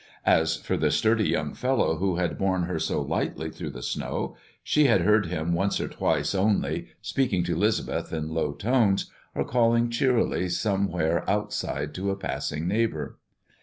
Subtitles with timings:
[0.25, 4.35] As for the sturdy young fellow who had borne her so lightly through the snow,
[4.63, 9.45] she had heard him once or twice only, speaking to 'Lisbeth in low tones, or
[9.45, 13.19] calling cheerily somewhere outside to a passing neighbor.